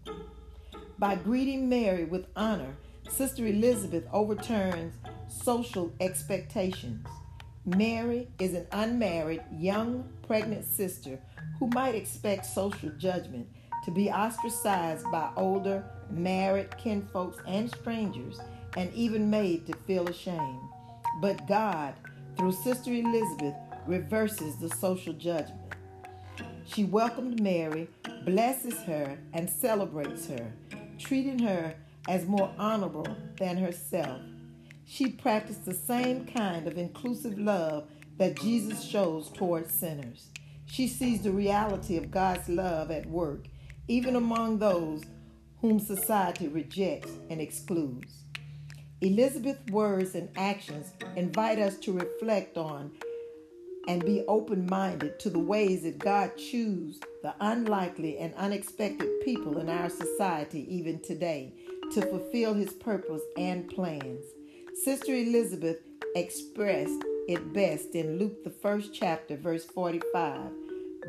By 0.99 1.17
greeting 1.17 1.69
Mary 1.69 2.05
with 2.05 2.27
honor, 2.37 2.77
Sister 3.09 3.47
Elizabeth 3.47 4.05
overturns 4.13 4.95
social 5.29 5.93
expectations. 6.01 7.07
Mary 7.65 8.29
is 8.39 8.55
an 8.55 8.67
unmarried, 8.73 9.43
young, 9.53 10.09
pregnant 10.27 10.65
sister 10.65 11.19
who 11.59 11.67
might 11.69 11.95
expect 11.95 12.47
social 12.47 12.91
judgment 12.91 13.47
to 13.85 13.91
be 13.91 14.11
ostracized 14.11 15.05
by 15.11 15.31
older, 15.37 15.85
married 16.11 16.77
kinfolks 16.79 17.39
and 17.47 17.71
strangers, 17.71 18.41
and 18.77 18.93
even 18.95 19.31
made 19.31 19.67
to 19.67 19.75
feel 19.87 20.09
ashamed. 20.09 20.61
But 21.21 21.47
God, 21.47 21.95
through 22.37 22.53
Sister 22.53 22.93
Elizabeth, 22.93 23.55
reverses 23.87 24.57
the 24.57 24.69
social 24.71 25.13
judgment. 25.13 25.61
She 26.67 26.85
welcomed 26.85 27.41
Mary, 27.41 27.89
blesses 28.25 28.79
her, 28.83 29.17
and 29.33 29.49
celebrates 29.49 30.27
her, 30.29 30.53
treating 30.99 31.39
her 31.39 31.75
as 32.09 32.27
more 32.27 32.53
honorable 32.59 33.07
than 33.39 33.57
herself. 33.57 34.21
She 34.85 35.09
practiced 35.09 35.65
the 35.65 35.75
same 35.75 36.27
kind 36.27 36.67
of 36.67 36.77
inclusive 36.77 37.39
love 37.39 37.89
that 38.19 38.41
Jesus 38.41 38.83
shows 38.83 39.31
towards 39.31 39.73
sinners. 39.73 40.29
She 40.67 40.89
sees 40.89 41.23
the 41.23 41.33
reality 41.33 41.97
of 41.97 42.11
God's 42.11 42.49
love 42.49 42.91
at 42.91 43.07
work, 43.07 43.47
even 43.89 44.17
among 44.17 44.59
those 44.59 45.03
whom 45.61 45.79
society 45.79 46.49
rejects 46.49 47.13
and 47.31 47.41
excludes. 47.41 48.25
Elizabeth's 49.01 49.71
words 49.71 50.15
and 50.15 50.29
actions 50.37 50.93
invite 51.17 51.59
us 51.59 51.77
to 51.79 51.93
reflect 51.93 52.57
on 52.57 52.93
and 53.87 54.05
be 54.05 54.25
open 54.27 54.67
minded 54.67 55.19
to 55.21 55.31
the 55.31 55.39
ways 55.39 55.83
that 55.83 55.99
God 55.99 56.37
chooses 56.37 57.01
the 57.23 57.35
unlikely 57.41 58.19
and 58.19 58.35
unexpected 58.35 59.09
people 59.25 59.59
in 59.59 59.69
our 59.69 59.89
society, 59.89 60.67
even 60.75 61.01
today, 61.01 61.53
to 61.93 62.03
fulfill 62.03 62.55
his 62.55 62.73
purpose 62.73 63.23
and 63.37 63.69
plans. 63.69 64.25
Sister 64.85 65.15
Elizabeth 65.15 65.79
expressed 66.15 67.03
it 67.29 67.53
best 67.53 67.95
in 67.95 68.19
Luke, 68.19 68.45
the 68.45 68.51
first 68.51 68.95
chapter, 68.95 69.37
verse 69.37 69.65
45. 69.65 70.51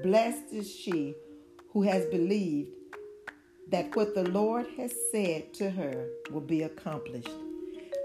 Blessed 0.03 0.53
is 0.53 0.69
she 0.69 1.15
who 1.71 1.83
has 1.83 2.05
believed 2.05 2.69
that 3.69 3.95
what 3.95 4.15
the 4.15 4.29
Lord 4.29 4.67
has 4.77 4.93
said 5.11 5.53
to 5.55 5.69
her 5.69 6.07
will 6.31 6.41
be 6.41 6.63
accomplished. 6.63 7.29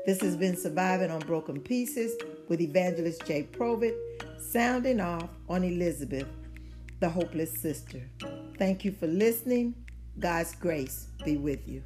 This 0.05 0.21
has 0.21 0.37
been 0.37 0.57
Surviving 0.57 1.11
on 1.11 1.21
Broken 1.21 1.61
Pieces 1.61 2.17
with 2.49 2.61
Evangelist 2.61 3.25
Jay 3.25 3.49
Provett, 3.53 3.97
sounding 4.39 5.01
off 5.01 5.29
on 5.49 5.65
Elizabeth, 5.65 6.29
the 7.01 7.09
hopeless 7.09 7.53
sister. 7.53 8.03
Thank 8.59 8.85
you 8.85 8.93
for 8.93 9.07
listening. 9.07 9.75
God's 10.19 10.55
grace 10.55 11.09
be 11.25 11.37
with 11.37 11.67
you. 11.67 11.83